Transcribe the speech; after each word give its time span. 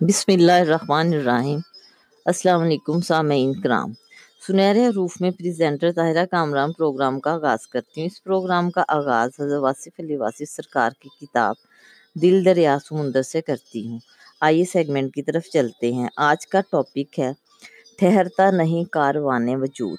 بسم 0.00 0.32
اللہ 0.32 0.52
الرحمن 0.52 1.12
الرحیم۔ 1.12 1.58
السلام 2.24 2.60
علیکم 2.60 3.00
سامعین 3.00 3.60
کرام۔ 3.60 3.92
سنہرے 4.46 4.86
حروف 4.86 5.20
میں 5.20 5.30
پریزنٹر 5.30 5.92
طاہرہ 5.92 6.26
کامران 6.26 6.72
پروگرام 6.72 7.20
کا 7.20 7.32
آغاز 7.32 7.66
کرتی 7.66 8.00
ہوں۔ 8.00 8.06
اس 8.06 8.24
پروگرام 8.24 8.70
کا 8.70 8.84
آغاز 8.88 9.30
حضرت 9.40 9.60
واصف 9.60 10.00
علی 10.00 10.16
واصف 10.16 10.50
سرکار 10.50 10.90
کی 11.00 11.26
کتاب 11.26 11.54
دل 12.22 12.44
دریا 12.44 12.78
سمندر 12.88 13.22
سے 13.22 13.40
کرتی 13.40 13.88
ہوں۔ 13.88 13.98
آئیے 14.40 14.64
سیگمنٹ 14.64 15.14
کی 15.14 15.22
طرف 15.22 15.42
چلتے 15.42 15.92
ہیں۔ 15.92 16.08
آج 16.16 16.46
کا 16.46 16.60
ٹاپک 16.60 17.18
ہے 17.18 17.32
ٹھہرتا 17.98 18.50
نہیں 18.50 18.84
کاروان 18.84 19.48
وجود۔ 19.48 19.98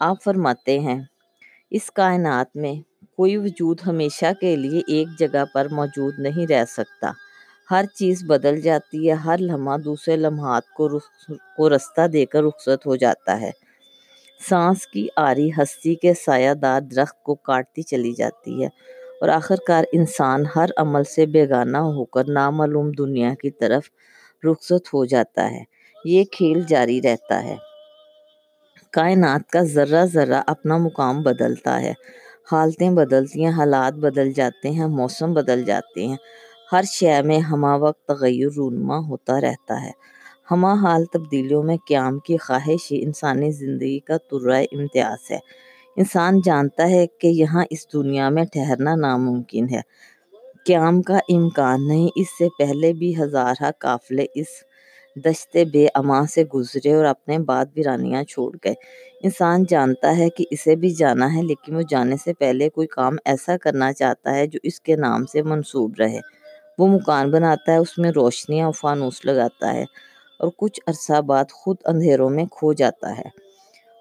آپ 0.00 0.22
فرماتے 0.22 0.78
ہیں، 0.80 1.02
اس 1.70 1.90
کائنات 1.90 2.56
میں 2.56 2.74
کوئی 3.16 3.36
وجود 3.36 3.80
ہمیشہ 3.86 4.32
کے 4.40 4.56
لیے 4.56 4.80
ایک 4.88 5.08
جگہ 5.18 5.44
پر 5.54 5.68
موجود 5.70 6.14
نہیں 6.18 6.46
رہ 6.46 6.64
سکتا۔ 6.64 7.12
ہر 7.70 7.84
چیز 7.94 8.24
بدل 8.24 8.60
جاتی 8.60 9.08
ہے، 9.08 9.14
ہر 9.14 9.36
لمحہ 9.38 9.76
دوسرے 9.76 10.16
لمحات 10.16 10.62
کو 10.68 10.88
کو 11.56 11.70
رستہ 11.70 12.06
دے 12.06 12.26
کر 12.26 12.42
رخصت 12.42 12.86
ہو 12.86 12.96
جاتا 12.96 13.40
ہے۔ 13.40 13.50
سانس 14.48 14.86
کی 14.86 15.08
آری 15.16 15.50
ہستی 15.50 15.94
کے 15.94 16.14
سایہ 16.14 16.54
دار 16.54 16.80
درخت 16.80 17.22
کو 17.22 17.34
کاٹتی 17.34 17.82
چلی 17.82 18.12
جاتی 18.12 18.62
ہے 18.62 18.68
اور 19.20 19.28
آخر 19.28 19.54
کار 19.66 19.84
انسان 19.92 20.44
ہر 20.56 20.68
عمل 20.76 21.04
سے 21.04 21.26
بیگانہ 21.26 21.76
ہو 21.76 22.04
کر 22.04 22.24
نامعلوم 22.28 22.90
دنیا 22.90 23.34
کی 23.34 23.50
طرف 23.50 23.82
رخصت 24.46 24.94
ہو 24.94 25.04
جاتا 25.04 25.50
ہے۔ 25.50 25.64
یہ 26.04 26.24
کھیل 26.24 26.62
جاری 26.68 27.02
رہتا 27.02 27.44
ہے۔ 27.44 27.56
کائنات 28.92 29.50
کا 29.50 29.60
ذرہ 29.60 30.04
ذرہ 30.04 30.42
اپنا 30.46 30.76
مقام 30.76 31.22
بدلتا 31.22 31.80
ہے۔ 31.82 31.92
حالتیں 32.52 32.90
بدلتی 32.90 33.44
ہیں، 33.44 33.52
حالات 33.52 33.92
بدل 33.94 34.32
جاتے 34.32 34.70
ہیں، 34.70 34.86
موسم 34.86 35.34
بدل 35.34 35.64
جاتے 35.64 36.06
ہیں۔ 36.06 36.16
ہر 36.74 36.82
شے 36.82 37.22
میں 37.22 37.38
ہمہ 37.38 37.76
وقت 37.80 38.08
تغیر 38.08 38.46
رونما 38.56 38.98
ہوتا 38.98 39.40
رہتا 39.40 39.82
ہے۔ 39.82 39.90
ہمہ 40.50 40.68
حال 40.82 41.04
تبدیلیوں 41.04 41.62
میں 41.62 41.76
قیام 41.88 42.18
کی 42.18 42.36
خواہش 42.36 42.92
ہی 42.92 43.04
انسانی 43.04 43.50
زندگی 43.50 43.98
کا 43.98 44.16
ترائے 44.16 44.66
امتیاز 44.72 45.30
ہے۔ 45.30 45.38
انسان 45.96 46.40
جانتا 46.44 46.88
ہے 46.88 47.06
کہ 47.06 47.26
یہاں 47.26 47.64
اس 47.70 47.92
دنیا 47.92 48.28
میں 48.28 48.44
ٹھہرنا 48.44 48.94
ناممکن 48.94 49.66
ہے۔ 49.70 49.80
قیام 50.66 51.02
کا 51.02 51.18
امکان 51.28 51.88
نہیں، 51.88 52.08
اس 52.16 52.26
سے 52.38 52.48
پہلے 52.58 52.92
بھی 52.92 53.22
ہزارہ 53.22 53.70
قافلے 53.78 54.26
اس 54.34 54.46
دشت 55.24 55.56
بے 55.72 55.86
اما 55.94 56.26
سے 56.26 56.44
گزرے 56.54 56.94
اور 56.94 57.04
اپنے 57.04 57.38
بعد 57.38 57.66
ویرانیاں 57.76 58.22
چھوڑ 58.22 58.56
گئے۔ 58.64 58.74
انسان 59.22 59.64
جانتا 59.68 60.16
ہے 60.16 60.30
کہ 60.30 60.44
اسے 60.50 60.76
بھی 60.76 60.90
جانا 60.90 61.34
ہے، 61.34 61.42
لیکن 61.42 61.76
وہ 61.76 61.82
جانے 61.88 62.16
سے 62.24 62.34
پہلے 62.34 62.68
کوئی 62.68 62.86
کام 62.86 63.16
ایسا 63.24 63.56
کرنا 63.56 63.92
چاہتا 63.92 64.34
ہے 64.34 64.46
جو 64.46 64.58
اس 64.62 64.80
کے 64.80 64.96
نام 64.96 65.26
سے 65.26 65.42
منسوب 65.42 65.92
رہے۔ 65.98 66.20
وہ 66.78 66.86
مکان 66.88 67.30
بناتا 67.30 67.72
ہے، 67.72 67.76
اس 67.76 67.98
میں 67.98 68.10
روشنیاں 68.10 68.70
فانوس 68.72 69.24
لگاتا 69.24 69.72
ہے 69.74 69.84
اور 70.38 70.48
کچھ 70.56 70.80
عرصہ 70.86 71.20
بعد 71.20 71.44
خود 71.52 71.76
اندھیروں 71.84 72.30
میں 72.30 72.44
کھو 72.44 72.72
جاتا 72.72 73.18
ہے۔ 73.18 73.28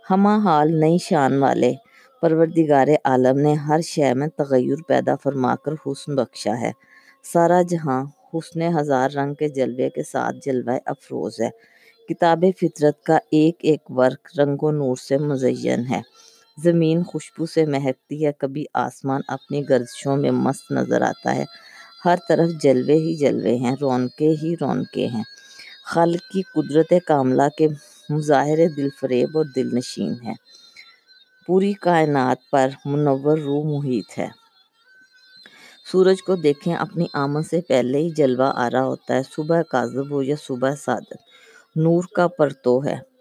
ہمہ 0.10 0.38
حال 0.44 0.80
نئی 0.80 0.98
شان 0.98 1.38
والے 1.38 1.74
پروردگار 2.22 2.88
عالم 3.04 3.40
نے 3.40 3.54
ہر 3.54 3.82
شے 3.82 4.14
میں 4.14 4.28
تغیر 4.28 4.82
پیدا 4.88 5.16
فرما 5.16 5.56
کر 5.56 5.74
حسن 5.86 6.16
بخشا 6.16 6.60
ہے۔ 6.62 6.72
سارا 7.24 7.62
جہاں 7.62 8.06
حسن 8.34 8.62
ہزار 8.80 9.10
رنگ 9.10 9.34
کے 9.34 9.48
جلوے 9.50 9.90
کے 9.90 10.04
ساتھ 10.04 10.36
جلوہ 10.46 10.78
افروز 10.86 11.42
ہے۔ 11.42 11.50
کتاب 12.10 12.46
فطرت 12.62 13.04
کا 13.04 13.18
ایک 13.32 13.56
ایک 13.60 13.92
ورق 13.92 14.40
رنگ 14.40 14.64
و 14.64 14.72
نور 14.72 14.96
سے 14.96 15.18
مزین 15.18 15.86
ہے۔ 15.90 16.02
زمین 16.64 17.04
خوشبو 17.04 17.46
سے 17.46 17.66
مہکتی 17.66 18.26
ہے، 18.26 18.32
کبھی 18.38 18.66
آسمان 18.74 19.22
اپنی 19.28 19.70
گردشوں 19.70 20.18
میں 20.18 20.32
مست 20.32 20.72
نظر 20.72 21.02
آتا 21.02 21.36
ہے۔ 21.36 21.46
ہر 22.06 22.16
طرف 22.30 22.50
جلوے 22.64 22.94
ہی 22.94 23.16
جلوے 23.16 23.56
ہیں 23.56 23.76
رونقیں 23.82 24.34
ہی 24.44 24.56
رونقیں 24.62 25.08
ہیں۔ 25.08 25.24
خالق 25.86 26.32
کی 26.32 26.42
قدرت 26.42 26.94
کاملہ 27.08 27.48
کے 27.58 27.68
مظاہرے 28.10 28.68
دل 28.68 28.90
فریب 29.02 29.38
اور 29.38 29.46
دل 29.46 29.76
نشین 29.76 30.14
ہے 30.24 30.34
پوری 31.48 31.74
کائنات 31.74 32.38
پر 32.52 32.70
منور 32.86 33.38
روح 33.38 33.64
محیط 33.66 34.18
ہے۔ 34.18 34.28
سورج 35.92 36.24
کو 36.24 36.36
دیکھیں، 36.36 36.74
اپنی 36.76 37.06
آمد 37.14 37.42
سے 37.50 37.62
پہلے 37.62 37.98
ہی 37.98 38.10
جلوہ 38.10 38.52
آ 38.56 38.70
رہا 38.70 38.84
ہوتا 38.84 39.16
ہے۔ 39.16 39.22
صبح 39.36 39.62
کاذب 39.62 40.12
ہو 40.12 40.24
یا 40.24 40.36
صبح 40.48 40.76
صادق 40.76 41.14
نور 41.76 42.04
کا 42.16 42.28
پرتو 42.28 42.86
ہے۔ 42.86 43.13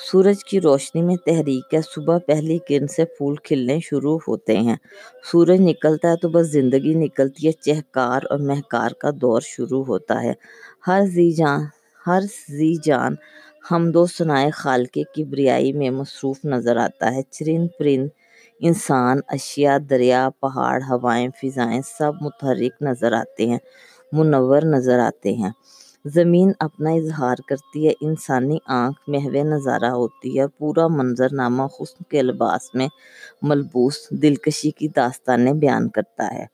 سورج 0.00 0.44
کی 0.44 0.60
روشنی 0.60 1.02
میں 1.02 1.16
تحریک 1.16 1.74
ہے 1.74 1.80
صبح 1.94 2.18
پہلی 2.26 2.58
کرن 2.58 2.86
سے 2.86 3.04
پھول 3.04 3.36
کھلنے 3.36 3.78
شروع 3.82 4.18
ہوتے 4.28 4.56
ہیں۔ 4.58 4.76
سورج 5.32 5.60
نکلتا 5.60 6.10
ہے 6.10 6.16
تو 6.16 6.28
بس 6.28 6.46
زندگی 6.50 6.94
نکلتی 6.94 7.46
ہے، 7.46 7.52
چہکار 7.66 8.20
اور 8.30 8.38
مہکار 8.38 8.90
کا 8.98 9.10
دور 9.20 9.40
شروع 9.44 9.84
ہوتا 9.84 10.22
ہے۔ 10.22 10.32
ہر 10.86 11.00
زی 11.06 11.30
جان، 11.30 11.60
ہر 12.06 12.20
زی 12.48 12.74
جان 12.84 13.14
حمد 13.70 13.96
و 13.96 14.04
ثنائے 14.06 14.50
خالق 14.52 14.98
کبریائی 15.14 15.72
میں 15.72 15.90
مصروف 15.90 16.44
نظر 16.44 16.76
آتا 16.76 17.14
ہے۔ 17.14 17.22
چرند 17.30 17.68
پرند، 17.78 18.08
انسان، 18.60 19.16
اشیاء، 19.28 19.76
دریا، 19.90 20.28
پہاڑ، 20.40 20.80
ہوائیں، 20.90 21.28
فضائیں 21.40 21.80
سب 21.98 22.12
متحرک 22.20 22.82
نظر 22.82 23.12
آتے 23.12 23.46
ہیں، 23.46 23.58
منور 24.12 24.62
نظر 24.74 24.98
آتے 25.00 25.32
ہیں۔ 25.32 25.50
زمین 26.04 26.52
اپنا 26.58 26.90
اظہار 26.90 27.36
کرتی 27.46 27.88
ہے، 27.88 27.92
انسانی 28.00 28.58
آنکھ 28.66 29.10
محو 29.10 29.30
نظارہ 29.30 29.90
ہوتی 29.90 30.40
ہے، 30.40 30.46
پورا 30.48 30.86
منظر 30.88 31.28
نامہ 31.32 31.62
حسن 31.62 32.04
کے 32.04 32.22
لباس 32.22 32.74
میں 32.74 32.88
ملبوس 33.42 34.10
دلکشی 34.10 34.70
کی 34.70 34.88
داستانیں 34.88 35.52
بیان 35.52 35.88
کرتا 35.88 36.34
ہے۔ 36.34 36.46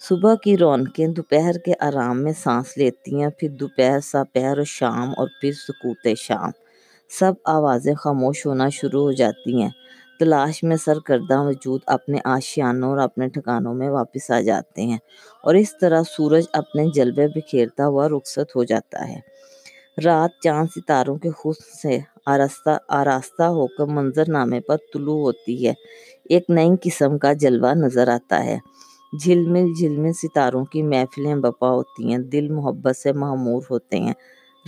صبح 0.00 0.34
کی 0.34 0.58
رونقیں 0.58 1.06
دوپہر 1.06 1.58
کے 1.58 1.72
آرام 1.80 2.22
میں 2.22 2.32
سانس 2.42 2.78
لیتی 2.78 3.20
ہیں، 3.20 3.28
پھر 3.38 3.48
دوپہر 3.48 4.00
سا 4.00 4.22
پہر 4.32 4.58
و 4.58 4.64
شام 4.64 5.10
اور 5.16 5.28
پھر 5.40 5.52
سکوت 5.52 6.08
شام۔ 6.18 6.50
سب 7.08 7.32
آوازیں 7.44 7.94
خاموش 7.94 8.46
ہونا 8.46 8.68
شروع 8.68 9.02
ہو 9.02 9.12
جاتی 9.12 9.62
ہیں۔ 9.62 9.70
تلاش 10.18 10.62
میں 10.62 10.76
سرکردہ 10.76 11.42
وجود 11.42 11.80
اپنے 11.86 12.18
آشیانوں 12.24 12.90
اور 12.90 12.98
اپنے 12.98 13.28
ٹھکانوں 13.28 13.74
میں 13.74 13.88
واپس 13.88 14.30
آ 14.30 14.40
جاتے 14.40 14.82
ہیں 14.82 14.98
اور 15.42 15.54
اس 15.54 15.78
طرح 15.78 16.02
سورج 16.02 16.44
اپنے 16.52 16.86
جلوے 16.94 17.28
بکھیرتا 17.28 17.86
ہوا 17.86 18.08
رخصت 18.08 18.56
ہو 18.56 18.64
جاتا 18.64 19.08
ہے۔ 19.08 19.20
رات 20.04 20.30
چاند 20.42 20.66
ستاروں 20.76 21.16
کے 21.16 21.28
حسن 21.28 21.76
سے 21.82 21.98
آراستہ 22.26 22.78
آراستہ 22.88 23.42
ہو 23.42 23.66
کر 23.66 23.84
منظر 23.84 24.24
نامے 24.28 24.60
پر 24.60 24.76
طلوع 24.94 25.20
ہوتی 25.20 25.68
ہے۔ 25.68 25.72
ایک 26.24 26.44
نئی 26.48 26.70
قسم 26.82 27.18
کا 27.18 27.32
جلوہ 27.32 27.74
نظر 27.74 28.08
آتا 28.08 28.44
ہے۔ 28.44 28.58
جھلمل 29.24 29.66
جھلمل 29.78 30.12
ستاروں 30.12 30.64
کی 30.64 30.82
محفلیں 30.82 31.34
بپا 31.34 31.70
ہوتی 31.70 32.10
ہیں، 32.10 32.18
دل 32.18 32.48
محبت 32.48 32.96
سے 32.96 33.12
معمور 33.12 33.62
ہوتے 33.70 33.98
ہیں۔ 33.98 34.12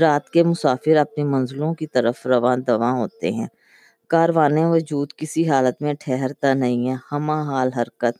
رات 0.00 0.30
کے 0.30 0.42
مسافر 0.42 0.96
اپنی 0.96 1.24
منزلوں 1.24 1.74
کی 1.74 1.86
طرف 1.86 2.26
رواں 2.26 2.56
دواں 2.56 2.92
ہوتے 2.92 3.32
ہیں۔ 3.32 3.46
کاروان 4.10 4.58
وجود 4.58 5.12
کسی 5.16 5.48
حالت 5.48 5.82
میں 5.82 5.94
ٹھہرتا 6.00 6.54
نہیں 6.54 6.88
ہے۔ 6.90 6.94
ہمہ 7.12 7.32
حال 7.32 7.72
حرکت، 7.72 8.14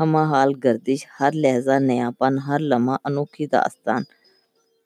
ہمہ 0.00 0.18
حال 0.18 0.52
گردش، 0.64 1.06
ہر 1.20 1.32
لہجہ 1.32 1.78
نیا 1.78 2.10
پن 2.18 2.38
ہر 2.38 2.58
لمحہ 2.58 2.96
انوکھی 3.04 3.46
داستان۔ 3.46 4.02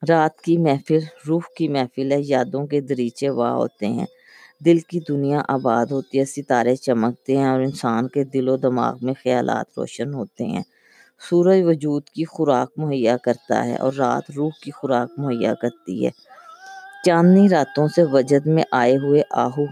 رات 0.08 0.40
کی 0.40 0.58
محفل، 0.58 0.98
روح 1.28 1.40
کی 1.56 1.68
محفل 1.68 2.12
ہے، 2.12 2.20
یادوں 2.20 2.66
کے 2.66 2.80
دریچے 2.80 3.28
وا 3.28 3.50
ہوتے 3.52 3.86
ہیں۔ 3.86 4.06
دل 4.64 4.78
کی 4.78 5.00
دنیا 5.08 5.40
آباد 5.48 5.86
ہوتی 5.86 6.18
ہے، 6.18 6.24
ستارے 6.24 6.76
چمکتے 6.76 7.36
ہیں 7.36 7.48
اور 7.48 7.60
انسان 7.60 8.08
کے 8.08 8.24
دل 8.24 8.48
و 8.48 8.56
دماغ 8.56 8.96
میں 9.02 9.14
خیالات 9.22 9.66
روشن 9.76 10.14
ہوتے 10.14 10.44
ہیں۔ 10.44 10.62
سورج 11.30 11.60
وجود 11.64 12.04
کی 12.04 12.24
خوراک 12.24 12.70
مہیا 12.76 13.16
کرتا 13.16 13.64
ہے 13.64 13.76
اور 13.76 13.92
رات 13.92 14.30
روح 14.36 14.50
کی 14.62 14.70
خوراک 14.70 15.10
مہیا 15.18 15.54
کرتی 15.54 16.06
ہے۔ 16.06 16.10
چاندنی 17.04 17.48
راتوں 17.48 17.88
سے 17.88 18.02
وجد 18.02 18.46
میں 18.46 18.64
آئے 18.72 18.96
ہوئے 18.96 19.22
آہو 19.30 19.64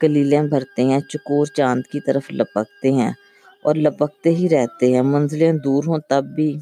کلیلیں 0.00 0.42
بھرتے 0.42 0.82
ہیں، 0.82 1.00
چکور 1.00 1.46
چاند 1.46 1.82
کی 1.92 2.00
طرف 2.00 2.22
لپکتے 2.30 2.92
ہیں 2.92 3.12
اور 3.62 3.74
لپکتے 3.74 4.30
ہی 4.30 4.48
رہتے 4.48 4.92
ہیں۔ 4.92 5.02
منزلیں 5.02 5.52
دور 5.52 5.84
ہوں 5.86 5.98
تب 6.08 6.24
بھی 6.24 6.58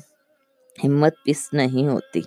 ہمت 0.84 1.12
پس 1.25 1.53
نہیں 1.53 1.88
ہوتی۔ 1.88 2.21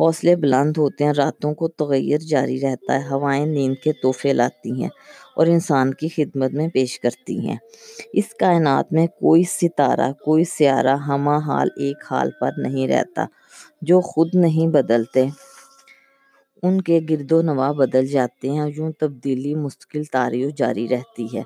حوصلے 0.00 0.36
بلند 0.36 0.76
ہوتے 0.76 1.04
ہیں، 1.04 1.12
راتوں 1.12 1.54
کو 1.54 1.68
تغیر 1.68 2.18
جاری 2.18 2.60
رہتا 2.60 2.94
ہے۔ 2.94 3.08
ہوائیں 3.10 3.46
نیند 3.46 3.74
کے 3.84 3.92
تحفے 3.92 4.32
لاتی 4.32 4.82
ہیں 4.82 4.88
اور 5.36 5.46
انسان 5.46 5.94
کی 5.94 6.08
خدمت 6.08 6.52
میں 6.52 6.68
پیش 6.68 7.00
کرتی 7.00 7.48
ہیں۔ 7.48 7.56
اس 8.12 8.34
کائنات 8.34 8.92
میں 8.92 9.06
کوئی 9.06 9.42
ستارہ، 9.44 10.12
کوئی 10.12 10.44
سیارہ 10.44 10.96
ہمہ 10.96 11.36
حال 11.46 11.68
ایک 11.76 11.96
حال 12.10 12.30
پر 12.40 12.50
نہیں 12.56 12.88
رہتا، 12.88 13.24
جو 13.82 14.00
خود 14.00 14.28
نہیں 14.34 14.68
بدلتے۔ 14.68 15.26
ان 16.62 16.80
کے 16.80 17.00
گرد 17.10 17.32
و 17.32 17.42
نواح 17.42 17.72
بدل 17.72 18.06
جاتے 18.06 18.50
ہیں 18.50 18.70
یوں 18.76 18.92
تبدیلی 18.92 19.54
مستقل 19.54 20.04
تاریخ 20.04 20.54
جاری 20.56 20.88
رہتی 20.88 21.26
ہے۔ 21.34 21.42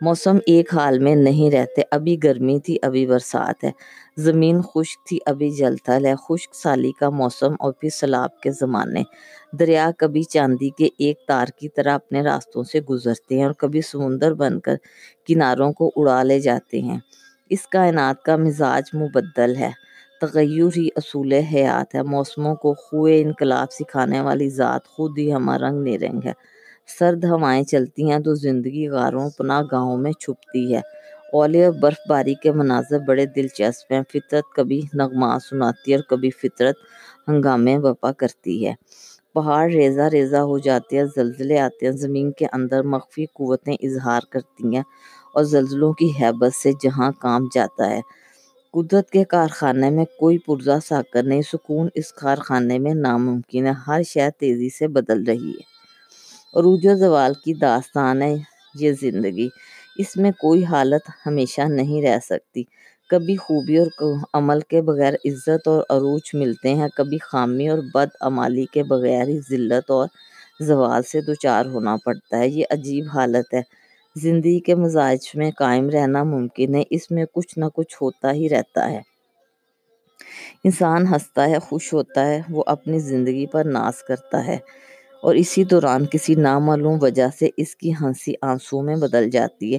موسم 0.00 0.36
ایک 0.46 0.74
حال 0.74 0.98
میں 0.98 1.14
نہیں 1.16 1.50
رہتے، 1.50 1.82
ابھی 1.90 2.16
گرمی 2.24 2.58
تھی، 2.60 2.76
ابھی 2.82 3.06
برسات 3.06 3.64
ہے۔ 3.64 3.70
زمین 4.16 4.60
خشک 4.62 5.06
تھی، 5.06 5.18
ابھی 5.26 5.50
جل 5.50 5.76
تھل 5.76 6.06
ہے۔ 6.06 6.14
خشک 6.28 6.54
سالی 6.54 6.92
کا 6.92 7.10
موسم 7.10 7.54
اور 7.58 7.72
پھر 7.72 7.88
سیلاب 7.88 8.40
کے 8.40 8.50
زمانے۔ 8.50 9.02
دریا 9.58 9.90
کبھی 9.98 10.22
چاندی 10.22 10.70
کے 10.70 10.88
ایک 10.98 11.18
تار 11.28 11.46
کی 11.58 11.68
طرح 11.68 11.94
اپنے 11.94 12.22
راستوں 12.22 12.62
سے 12.62 12.80
گزرتے 12.80 13.36
ہیں 13.36 13.44
اور 13.44 13.52
کبھی 13.52 13.80
سمندر 13.82 14.34
بن 14.34 14.60
کر 14.60 14.76
کناروں 15.26 15.72
کو 15.72 15.90
اڑا 15.96 16.22
لے 16.22 16.40
جاتے 16.40 16.80
ہیں۔ 16.82 16.98
اس 17.50 17.66
کائنات 17.66 18.22
کا 18.22 18.36
مزاج 18.36 18.96
مبدل 18.96 19.56
ہے۔ 19.56 19.70
تغیر 20.20 20.46
ہی 20.76 20.86
اصول 20.96 21.32
حیات 21.52 21.94
ہے۔ 21.94 22.02
موسموں 22.14 22.54
کو 22.62 22.72
خوئے 22.82 23.20
انقلاب 23.22 23.72
سکھانے 23.72 24.20
والی 24.26 24.48
ذات 24.58 24.82
خود 24.92 25.18
ہی 25.18 25.32
ہمارا 25.32 25.68
رنگ 25.68 25.78
نرنگ 25.86 26.20
ہے۔ 26.26 26.32
سرد 26.98 27.24
ہوائیں 27.30 27.62
چلتی 27.72 28.10
ہیں 28.10 28.18
تو 28.26 28.34
زندگی 28.44 28.86
غاروں، 28.88 29.28
پناہ 29.38 29.62
گاہوں 29.72 29.96
میں 30.04 30.12
چھپتی 30.22 30.64
ہے۔ 30.74 30.80
اولے 31.32 31.64
اور 31.64 31.72
برف 31.82 32.00
باری 32.08 32.34
کے 32.42 32.50
مناظر 32.52 32.98
بڑے 33.08 33.24
دلچسپ 33.36 33.92
ہیں۔ 33.92 34.02
فطرت 34.12 34.44
کبھی 34.56 34.80
نغمات 35.00 35.42
سناتی 35.42 35.90
ہے 35.90 35.96
اور 35.96 36.04
کبھی 36.10 36.30
فطرت 36.40 36.76
ہنگامے 37.28 37.78
بپا 37.78 38.12
کرتی 38.20 38.54
ہے۔ 38.66 38.74
پہاڑ 39.34 39.64
ریزہ 39.70 40.06
ریزہ 40.12 40.40
ہو 40.50 40.58
جاتے 40.66 40.96
ہیں، 40.96 41.04
زلزلے 41.16 41.58
آتے 41.60 41.86
ہیں۔ 41.86 41.92
زمین 42.04 42.30
کے 42.38 42.46
اندر 42.52 42.82
مخفی 42.94 43.24
قوتیں 43.36 43.74
اظہار 43.82 44.20
کرتی 44.30 44.74
ہیں 44.74 44.82
اور 45.34 45.42
زلزلوں 45.54 45.92
کی 45.92 46.08
حیبت 46.20 46.54
سے 46.62 46.70
جہاں 46.82 47.10
کام 47.18 47.46
جاتا 47.54 47.90
ہے۔ 47.90 48.00
قدرت 48.74 49.10
کے 49.10 49.24
کارخانے 49.24 49.90
میں 49.90 50.04
کوئی 50.18 50.38
پرزا 50.38 50.80
ساکر 50.80 51.22
نہیں، 51.22 51.42
سکون 51.42 51.88
اس 51.94 52.12
کارخانے 52.12 52.78
میں 52.78 52.94
ناممکن 52.94 53.66
ہے۔ 53.66 53.72
ہر 53.86 54.02
شے 54.02 54.30
تیزی 54.38 54.68
سے 54.68 54.88
بدل 54.88 55.22
رہی 55.24 55.50
ہے۔ 55.50 55.62
عروج 56.58 56.86
و 56.86 56.94
زوال 56.94 57.34
کی 57.34 57.54
داستان 57.54 58.22
ہے 58.22 58.34
یہ 58.74 58.92
زندگی۔ 59.00 59.48
اس 59.98 60.16
میں 60.16 60.30
کوئی 60.30 60.64
حالت 60.64 61.10
ہمیشہ 61.26 61.60
نہیں 61.60 62.02
رہ 62.02 62.18
سکتی۔ 62.22 62.62
کبھی 63.10 63.36
خوبی 63.36 63.76
اور 63.78 64.12
عمل 64.34 64.60
کے 64.60 64.82
بغیر 64.82 65.14
عزت 65.24 65.68
اور 65.68 65.82
عروج 65.90 66.30
ملتے 66.34 66.74
ہیں، 66.74 66.88
کبھی 66.96 67.18
خامی 67.18 67.68
اور 67.68 67.78
بد 67.94 68.08
عمالی 68.20 68.64
کے 68.72 68.82
بغیر 68.82 69.28
ہی 69.28 69.38
ذلت 69.50 69.90
اور 69.90 70.06
زوال 70.60 71.02
سے 71.02 71.20
دوچار 71.20 71.66
ہونا 71.66 71.96
پڑتا 72.04 72.38
ہے۔ 72.38 72.48
یہ 72.48 72.64
عجیب 72.70 73.04
حالت 73.14 73.54
ہے۔ 73.54 73.83
زندگی 74.16 74.60
کے 74.60 74.74
مزاج 74.74 75.30
میں 75.34 75.50
قائم 75.50 75.90
رہنا 75.90 76.22
ممکن 76.22 76.74
ہے۔ 76.74 76.82
اس 76.90 77.10
میں 77.10 77.24
کچھ 77.32 77.58
نہ 77.58 77.64
کچھ 77.74 77.96
ہوتا 78.02 78.32
ہی 78.32 78.48
رہتا 78.48 78.90
ہے۔ 78.90 79.00
انسان 80.64 81.06
ہنستا 81.06 81.48
ہے، 81.48 81.58
خوش 81.58 81.92
ہوتا 81.92 82.26
ہے، 82.26 82.40
وہ 82.50 82.64
اپنی 82.66 82.98
زندگی 82.98 83.46
پر 83.46 83.64
ناز 83.64 84.02
کرتا 84.02 84.46
ہے 84.46 84.58
اور 85.22 85.34
اسی 85.34 85.64
دوران 85.64 86.06
کسی 86.06 86.34
نامعلوم 86.34 86.98
وجہ 87.00 87.28
سے 87.38 87.48
اس 87.56 87.76
کی 87.76 87.92
ہنسی 87.92 88.32
آنسو 88.42 88.82
میں 88.82 88.96
بدل 88.96 89.30
جاتی 89.30 89.74
ہے۔ 89.74 89.78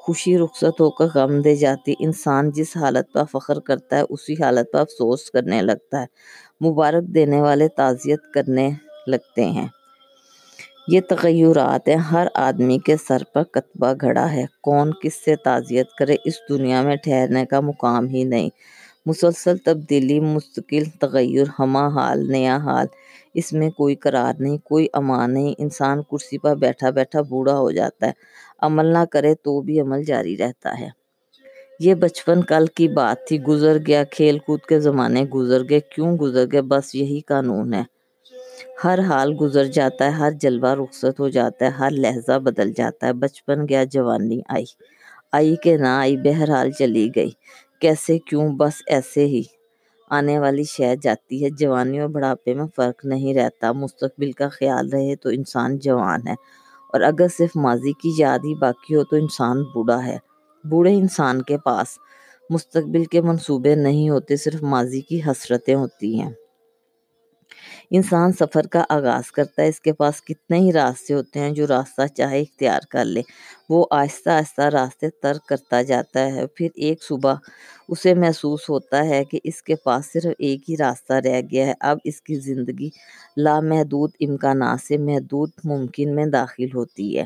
خوشی 0.00 0.38
رخصت 0.38 0.80
ہو 0.80 0.90
کر 0.90 1.06
غم 1.14 1.40
دے 1.40 1.56
جاتی 1.56 1.94
انسان 1.98 2.50
جس 2.50 2.76
حالت 2.76 3.12
پر 3.12 3.24
فخر 3.32 3.60
کرتا 3.60 3.96
ہے، 3.96 4.02
اسی 4.10 4.34
حالت 4.42 4.72
پر 4.72 4.80
افسوس 4.80 5.30
کرنے 5.30 5.62
لگتا 5.62 6.02
ہے۔ 6.02 6.06
مبارک 6.68 7.04
دینے 7.04 7.40
والے 7.40 7.68
تعزیت 7.68 8.20
کرنے 8.34 8.70
لگتے 9.06 9.44
ہیں۔ 9.44 9.68
یہ 10.88 11.00
تغیرات 11.00 11.88
ہیں۔ 11.88 11.96
ہر 11.96 12.26
آدمی 12.34 12.78
کے 12.78 12.96
سر 13.08 13.22
پر 13.34 13.42
کتبہ 13.42 13.92
گھڑا 14.00 14.32
ہے۔ 14.32 14.44
کون 14.62 14.90
کس 15.02 15.24
سے 15.24 15.36
تعزیت 15.36 15.92
کرے؟ 15.92 16.16
اس 16.24 16.34
دنیا 16.48 16.82
میں 16.82 16.96
ٹھہرنے 16.96 17.46
کا 17.46 17.60
مقام 17.60 18.06
ہی 18.06 18.24
نہیں۔ 18.24 18.50
مسلسل 19.06 19.56
تبدیلی، 19.56 20.20
مستقل 20.20 20.84
تغیر، 21.00 21.44
ہمہ 21.58 21.88
حال، 21.94 22.32
نیا 22.32 22.56
حال۔ 22.56 22.86
اس 23.34 23.52
میں 23.52 23.70
کوئی 23.70 23.94
قرار 23.94 24.32
نہیں، 24.38 24.58
کوئی 24.58 24.86
امان 24.92 25.34
نہیں۔ 25.34 25.54
انسان 25.58 26.02
کرسی 26.02 26.38
پر 26.38 26.54
بیٹھا 26.54 26.90
بیٹھا 26.90 27.20
بوڑھا 27.20 27.58
ہو 27.58 27.70
جاتا 27.70 28.06
ہے۔ 28.06 28.12
عمل 28.62 28.86
نہ 28.86 29.04
کرے 29.10 29.34
تو 29.34 29.60
بھی 29.60 29.80
عمل 29.80 30.04
جاری 30.04 30.36
رہتا 30.36 30.80
ہے۔ 30.80 30.88
یہ 31.80 31.94
بچپن 31.94 32.42
کل 32.42 32.66
کی 32.66 32.88
بات 32.88 33.26
تھی، 33.28 33.42
گزر 33.42 33.76
گیا، 33.86 34.04
کھیل 34.04 34.38
کود 34.38 34.60
کے 34.60 34.80
زمانے 34.80 35.22
گزر 35.22 35.62
گئے۔ 35.70 35.80
کیوں 35.80 36.16
گزر 36.18 36.44
گئے؟ 36.52 36.62
بس 36.62 36.94
یہی 36.94 37.20
قانون 37.20 37.74
ہے۔ 37.74 37.95
ہر 38.84 38.98
حال 38.98 39.34
گزر 39.40 39.64
جاتا 39.64 40.04
ہے، 40.04 40.10
ہر 40.10 40.30
جلوہ 40.30 40.68
رخصت 40.68 41.20
ہو 41.20 41.28
جاتا 41.28 41.64
ہے، 41.64 41.70
ہر 41.70 41.90
لہجہ 41.90 42.38
بدل 42.38 42.72
جاتا 42.72 43.06
ہے۔ 43.06 43.12
بچپن 43.12 43.68
گیا، 43.68 43.84
جوانی 43.84 44.40
آئی۔ 44.48 44.64
آئی 45.32 45.56
کہ 45.56 45.76
نہ 45.76 45.86
آئی، 45.86 46.16
بہرحال 46.16 46.70
چلی 46.70 47.08
گئی۔ 47.16 47.30
کیسے، 47.80 48.18
کیوں، 48.18 48.48
بس 48.48 48.72
ایسے 48.86 49.24
ہی۔ 49.26 49.42
آنے 50.10 50.38
والی 50.38 50.64
شے 50.64 50.94
جاتی 51.02 51.44
ہے، 51.44 51.50
جوانی 51.50 52.00
اور 52.00 52.08
بڑھاپے 52.08 52.54
میں 52.54 52.64
فرق 52.76 53.04
نہیں 53.04 53.34
رہتا۔ 53.34 53.72
مستقبل 53.72 54.32
کا 54.32 54.48
خیال 54.48 54.88
رہے 54.88 55.16
تو 55.16 55.28
انسان 55.28 55.78
جوان 55.78 56.20
ہے۔ 56.28 56.34
اور 56.92 57.00
اگر 57.00 57.26
صرف 57.38 57.50
ماضی 57.54 57.92
کی 57.92 58.12
یاد 58.18 58.38
ہی 58.38 58.54
باقی 58.54 58.96
ہو 58.96 59.04
تو 59.04 59.16
انسان 59.16 59.62
بوڑھا 59.62 60.06
ہے۔ 60.06 60.18
بوڑھے 60.64 60.94
انسان 60.94 61.42
کے 61.42 61.58
پاس 61.58 61.86
مستقبل 62.50 63.04
کے 63.04 63.20
منصوبے 63.20 63.74
نہیں 63.74 64.10
ہوتے، 64.10 64.36
صرف 64.36 64.62
ماضی 64.62 65.00
کی 65.00 65.20
حسرتیں 65.26 65.74
ہوتی 65.74 66.20
ہیں۔ 66.20 66.30
انسان 67.90 68.32
سفر 68.32 68.66
کا 68.66 68.84
آغاز 68.88 69.30
کرتا 69.32 69.62
ہے۔ 69.62 69.68
اس 69.68 69.80
کے 69.80 69.92
پاس 69.92 70.22
کتنے 70.22 70.58
ہی 70.58 70.72
راستے 70.72 71.14
ہوتے 71.14 71.40
ہیں 71.40 71.50
جو 71.50 71.66
راستہ 71.66 72.06
چاہے 72.06 72.40
اختیار 72.40 72.80
کر 72.90 73.04
لے۔ 73.04 73.22
وہ 73.68 73.86
آہستہ 73.90 74.30
آہستہ 74.30 74.62
راستے 74.62 75.10
ترک 75.10 75.46
کرتا 75.48 75.82
جاتا 75.82 76.32
ہے۔ 76.32 76.46
پھر 76.46 76.68
ایک 76.74 77.02
صبح 77.02 77.34
اسے 77.88 78.14
محسوس 78.14 78.68
ہوتا 78.68 79.04
ہے 79.04 79.24
کہ 79.24 79.38
اس 79.44 79.62
کے 79.62 79.74
پاس 79.74 80.12
صرف 80.12 80.32
ایک 80.38 80.70
ہی 80.70 80.76
راستہ 80.76 81.12
رہ 81.12 81.40
گیا 81.52 81.66
ہے۔ 81.66 81.72
اب 81.80 81.98
اس 82.04 82.20
کی 82.22 82.34
زندگی 82.34 82.88
لامحدود 83.36 84.10
امکانات 84.20 84.80
سے 84.80 84.98
محدود 84.98 85.50
ممکن 85.64 86.14
میں 86.14 86.26
داخل 86.26 86.64
ہوتی 86.74 87.18
ہے۔ 87.18 87.24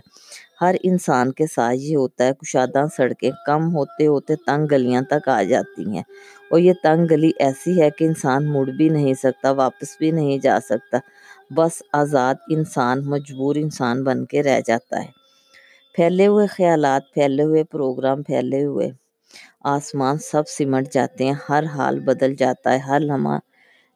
ہر 0.60 0.74
انسان 0.82 1.32
کے 1.32 1.46
ساتھ 1.46 1.76
یہ 1.76 1.96
ہوتا 1.96 2.24
ہے 2.24 2.32
کشادہ 2.32 2.84
سڑکیں 2.96 3.30
کم 3.46 3.76
ہوتے 3.76 4.06
ہوتے 4.06 4.36
تنگ 4.36 4.66
گلیاں 4.70 5.02
تک 5.10 5.28
آ 5.28 5.42
جاتی 5.42 5.90
ہیں۔ 5.90 6.02
اور 6.50 6.58
یہ 6.58 6.72
تنگ 6.82 7.06
گلی 7.10 7.30
ایسی 7.38 7.82
ہے 7.82 7.90
کہ 7.90 8.04
انسان 8.04 8.52
مڑ 8.52 8.66
بھی 8.66 8.88
نہیں 8.88 9.14
سکتا، 9.14 9.50
واپس 9.50 9.96
بھی 9.98 10.10
نہیں 10.10 10.38
جا 10.38 10.58
سکتا۔ 10.64 10.98
بس 11.50 11.82
آزاد 11.92 12.34
انسان، 12.48 13.04
مجبور 13.04 13.54
انسان 13.56 14.04
بن 14.04 14.24
کے 14.24 14.42
رہ 14.42 14.60
جاتا 14.66 15.04
ہے۔ 15.04 15.19
پھیلے 16.00 16.26
ہوئے 16.26 16.46
خیالات، 16.46 17.02
پھیلے 17.14 17.42
ہوئے 17.42 17.64
پروگرام، 17.64 18.22
پھیلے 18.22 18.64
ہوئے 18.64 18.90
آسمان 19.64 20.18
سب 20.18 20.48
سمٹ 20.48 20.92
جاتے 20.92 21.24
ہیں، 21.24 21.34
ہر 21.48 21.64
حال 21.64 22.00
بدل 22.00 22.34
جاتا 22.34 22.72
ہے، 22.72 22.78
ہر 22.78 23.00
لمحہ 23.00 23.38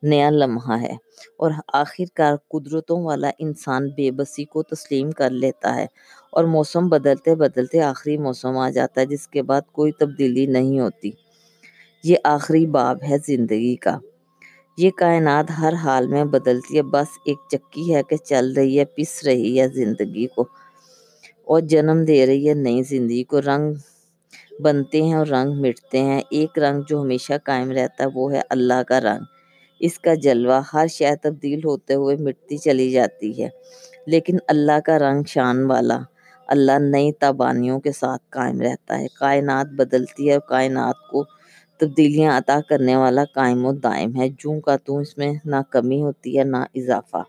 نیا 0.03 0.31
لمحہ 0.31 0.83
ہے 0.83 0.93
اور 1.39 1.51
آخر 1.73 2.05
کار 2.15 2.35
قدرتوں 2.51 3.05
والا 3.05 3.31
انسان 3.39 3.89
بے 3.89 4.11
بسی 4.11 4.45
کو 4.45 4.63
تسلیم 4.63 5.11
کر 5.11 5.31
لیتا 5.31 5.75
ہے 5.75 5.87
اور 6.33 6.45
موسم 6.45 6.89
بدلتے 6.89 7.35
بدلتے 7.35 7.83
آخری 7.83 8.19
موسم 8.19 8.57
آ 8.57 8.71
جاتا 8.71 9.01
ہے، 9.01 9.07
جس 9.07 9.29
کے 9.29 9.43
بعد 9.43 9.63
کوئی 9.73 9.93
تبدیلی 9.93 10.47
نہیں 10.47 10.81
ہوتی۔ 10.81 11.11
یہ 12.05 12.17
آخری 12.25 12.67
باب 12.67 12.99
ہے 13.09 13.17
زندگی 13.27 13.77
کا۔ 13.77 13.99
یہ 14.79 14.91
کائنات 14.91 15.47
ہر 15.59 15.73
حال 15.73 16.07
میں 16.07 16.25
بدلتی 16.25 16.77
ہے، 16.77 16.83
بس 16.83 17.07
ایک 17.27 17.39
چکی 17.51 17.95
ہے 17.95 18.03
کہ 18.03 18.17
چل 18.17 18.53
رہی 18.53 18.79
ہے، 18.79 18.85
پس 18.85 19.25
رہی 19.25 19.61
ہے 19.61 19.69
زندگی 19.69 20.27
کو۔ 20.27 20.64
اور 21.47 21.61
جنم 21.61 22.05
دے 22.05 22.27
رہی 22.27 22.49
ہے 22.49 22.55
نئی 22.55 22.83
زندگی 22.83 23.25
کو۔ 23.25 23.41
رنگ 23.41 23.75
بنتے 24.63 25.03
ہیں 25.03 25.15
اور 25.15 25.27
رنگ 25.27 25.53
مٹتے 25.61 26.03
ہیں۔ 26.03 26.21
ایک 26.31 26.59
رنگ 26.59 26.83
جو 26.89 27.03
ہمیشہ 27.03 27.33
قائم 27.45 27.71
رہتا 27.71 28.05
ہے 28.05 28.09
وہ 28.15 28.33
ہے 28.33 28.41
اللہ 28.51 28.83
کا 28.89 29.01
رنگ۔ 29.01 29.25
اس 29.81 29.99
کا 29.99 30.15
جلوہ 30.15 30.61
ہر 30.73 30.87
شے 30.87 31.17
تبدیل 31.23 31.61
ہوتے 31.65 31.95
ہوئے 31.95 32.17
مٹتی 32.17 32.57
چلی 32.57 32.91
جاتی 32.91 33.43
ہے۔ 33.43 33.49
لیکن 34.07 34.37
اللہ 34.49 34.81
کا 34.85 34.99
رنگ 34.99 35.23
شان 35.27 35.65
والا، 35.65 35.99
اللہ 36.47 36.79
نئی 36.79 37.13
تابانیوں 37.13 37.81
کے 37.81 37.93
ساتھ 37.93 38.23
قائم 38.31 38.61
رہتا 38.61 38.99
ہے۔ 38.99 39.07
کائنات 39.21 39.67
بدلتی 39.67 40.29
ہے 40.29 40.33
اور 40.33 40.49
کائنات 40.49 41.11
کو 41.11 41.25
تبدیلیاں 41.81 42.39
عطا 42.39 42.61
کرنے 42.69 42.97
والا 42.97 43.25
قائم 43.35 43.67
و 43.67 43.73
دائم 43.73 44.17
ہے۔ 44.17 44.29
جوں 44.29 44.61
کا 44.61 44.77
تو 44.77 44.99
اس 44.99 45.19
میں 45.19 45.33
نہ 45.45 45.57
کمی 45.71 46.03
ہوتی 46.03 46.39
ہے، 46.39 46.45
نہ 46.45 46.57
اضافہ۔ 46.75 47.23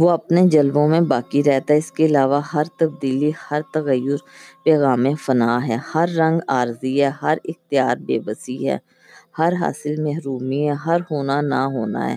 وہ 0.00 0.10
اپنے 0.10 0.42
جلووں 0.46 0.88
میں 0.88 1.00
باقی 1.00 1.42
رہتا 1.42 1.74
ہے۔ 1.74 1.78
اس 1.78 1.92
کے 1.92 2.06
علاوہ 2.06 2.40
ہر 2.54 2.62
تبدیلی، 2.78 3.30
ہر 3.50 3.60
تغیر 3.74 4.16
پیغام 4.64 5.14
فنا 5.14 5.68
ہے۔ 5.68 5.76
ہر 5.94 6.08
رنگ 6.18 6.40
عارضی 6.48 7.02
ہے، 7.02 7.10
ہر 7.22 7.38
اختیار 7.44 7.96
بے 7.96 8.18
بسی 8.18 8.68
ہے۔ 8.68 8.78
ہر 9.38 9.52
حاصل 9.60 10.02
محرومی 10.02 10.68
ہے، 10.68 10.74
ہر 10.86 10.98
ہونا 11.10 11.40
نہ 11.40 11.62
ہونا 11.74 12.10
ہے۔ 12.10 12.16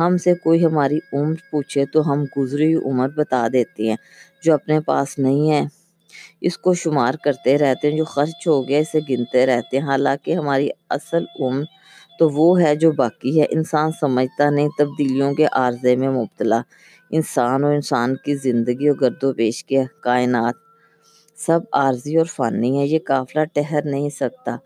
ہم 0.00 0.16
سے 0.16 0.34
کوئی 0.34 0.64
ہماری 0.64 0.98
عمر 1.12 1.34
پوچھے 1.50 1.84
تو 1.86 2.12
ہم 2.12 2.24
گزری 2.38 2.74
ہوئی 2.74 2.90
عمر 2.90 3.08
بتا 3.16 3.46
دیتے 3.52 3.88
ہیں۔ 3.88 3.96
جو 4.44 4.54
اپنے 4.54 4.80
پاس 4.80 5.18
نہیں 5.18 5.50
ہے، 5.50 5.62
اس 6.40 6.58
کو 6.58 6.74
شمار 6.74 7.14
کرتے 7.24 7.58
رہتے 7.58 7.90
ہیں۔ 7.90 7.96
جو 7.96 8.04
خرچ 8.04 8.46
ہو 8.46 8.68
گیا، 8.68 8.78
اسے 8.78 9.00
گنتے 9.10 9.46
رہتے 9.46 9.78
ہیں۔ 9.78 9.84
حالانکہ 9.84 10.34
ہماری 10.34 10.68
اصل 10.90 11.24
عمر 11.40 11.64
تو 12.18 12.28
وہ 12.30 12.60
ہے 12.62 12.74
جو 12.76 12.92
باقی 12.92 13.40
ہے۔ 13.40 13.46
انسان 13.50 13.90
سمجھتا 14.00 14.50
نہیں 14.50 14.68
تبدیلیوں 14.78 15.34
کے 15.34 15.46
عارضے 15.52 15.96
میں 15.96 16.10
مبتلا۔ 16.10 16.60
انسان 17.10 17.64
اور 17.64 17.74
انسان 17.74 18.16
کی 18.16 18.34
زندگی 18.34 18.88
اور 18.88 18.96
گرد 19.00 19.24
و 19.24 19.32
پیش 19.32 19.64
کے 19.64 19.82
کائنات۔ 20.00 20.54
سب 21.36 21.60
عارضی 21.72 22.16
اور 22.16 22.26
فانی 22.26 22.78
ہے 22.80 22.86
یہ 22.86 22.98
قافلہ 23.06 23.44
ٹہر 23.44 23.80
نہیں 23.84 24.08
سکتا۔ 24.08 24.56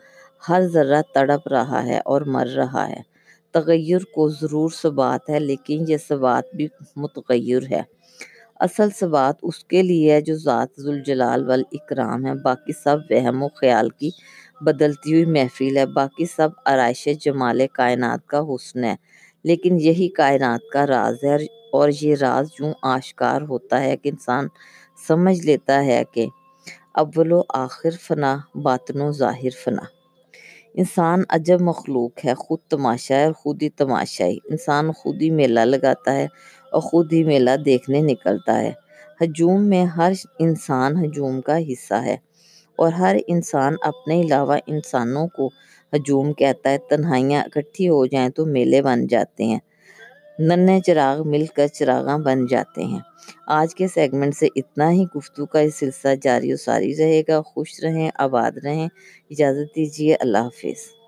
ہر 0.49 0.63
ذرہ 0.69 1.03
تڑپ 1.15 1.49
رہا 1.49 1.87
ہے 1.87 2.01
اور 2.05 2.23
مر 2.23 2.47
رہا 2.47 2.89
ہے۔ 2.89 3.01
تغیر 3.53 3.99
کو 4.15 4.29
ضرور 4.29 4.71
ثبات 4.71 5.31
ہے، 5.31 5.41
لیکن 5.41 5.85
یہ 5.89 5.97
ثبات 6.09 6.45
بھی 6.55 6.69
متغیر 6.97 7.63
ہے۔ 7.71 7.83
اصل 8.61 8.89
ثبات 9.01 9.35
اس 9.43 9.65
کے 9.65 9.83
لیے 9.83 10.13
ہے 10.13 10.21
جو 10.21 10.35
ذات 10.37 10.69
ذوالجلال 10.81 11.49
والاکرام 11.49 12.27
ہے۔ 12.27 12.35
باقی 12.35 12.73
سب 12.73 12.97
وہم 13.11 13.43
و 13.43 13.49
خیال 13.49 13.91
کی 13.91 14.11
بدلتی 14.61 15.13
ہوئی 15.13 15.25
محفل 15.25 15.77
ہے۔ 15.77 15.87
باقی 15.87 16.25
سب 16.25 16.49
آرائش 16.65 17.09
جمال 17.21 17.67
کائنات 17.73 18.27
کا 18.27 18.41
حسن 18.41 18.85
ہے۔ 18.85 18.97
لیکن 19.45 19.77
یہی 19.81 20.09
کائنات 20.09 20.61
کا 20.73 20.87
راز 20.87 21.25
ہے۔ 21.25 21.60
اور 21.73 21.89
یہ 22.01 22.15
راز 22.21 22.49
یوں 22.61 22.73
آشکار 22.83 23.43
ہوتا 23.43 23.81
ہے 23.81 23.97
کہ 23.97 24.09
انسان 24.09 24.49
سمجھ 25.09 25.47
لیتا 25.47 25.85
ہے 25.85 26.03
کہ 26.13 26.27
اول 26.95 27.33
و 27.33 27.43
آخر 27.49 27.91
فنا، 28.01 28.39
باطن 28.55 29.01
و 29.01 29.13
ظاہر 29.13 29.51
فنا۔ 29.65 29.83
انسان 30.75 31.23
عجب 31.29 31.61
مخلوق 31.61 32.25
ہے، 32.25 32.35
خود 32.35 32.59
تماشا 32.59 33.15
ہے 33.15 33.25
اور 33.25 33.33
خود 33.33 33.63
ہی 33.63 33.69
تماشائی 33.69 34.39
انسان 34.45 34.93
خود 34.93 35.23
ہی 35.23 35.31
میلہ 35.31 35.61
لگاتا 35.61 36.15
ہے 36.15 36.27
اور 36.73 36.81
خود 36.81 37.13
ہی 37.13 37.25
میلہ 37.25 37.57
دیکھنے 37.65 38.01
نکلتا 38.01 38.61
ہے۔ 38.61 38.73
ہجوم 39.23 39.65
میں 39.65 39.85
ہر 39.85 40.13
انسان 40.39 41.05
ہجوم 41.05 41.41
کا 41.41 41.59
حصہ 41.73 41.95
ہے 41.95 42.17
اور 42.77 42.93
ہر 42.93 43.17
انسان 43.27 43.75
اپنے 43.83 44.21
علاوہ 44.21 44.57
انسانوں 44.67 45.29
کو 45.29 45.51
ہجوم 45.93 46.33
کہتا 46.33 46.71
ہے۔ 46.71 46.79
تنہائیاں 46.79 47.43
اکٹھی 47.43 47.89
ہو 47.89 48.07
جائیں 48.07 48.29
تو 48.29 48.47
میلے 48.47 48.83
بن 48.83 49.07
جاتے 49.07 49.45
ہیں۔ 49.45 49.59
ننے 50.41 50.81
چراغ، 50.81 51.23
مل 51.29 51.47
کر 51.47 51.67
چراغاں 51.67 52.19
بن 52.19 52.47
جاتے 52.47 52.85
ہیں۔ 52.85 53.01
آج 53.47 53.75
کے 53.75 53.89
سیگمنٹ 53.89 54.37
سے 54.37 54.49
اتنا 54.57 54.93
ہی 54.93 55.05
گفتگو 55.17 55.47
کا 55.47 55.61
یہ 55.61 55.71
سلسلہ 55.71 56.15
جاری 56.23 56.53
و 56.53 56.57
ساری 56.57 56.97
رہے 56.99 57.23
گا۔ 57.29 57.41
خوش 57.43 57.85
رہیں، 57.85 58.11
آباد 58.15 58.53
رہیں۔ 58.65 58.89
اجازت 59.31 59.77
دیجیے، 59.77 60.17
اللہ 60.21 60.39
حافظ۔ 60.39 61.00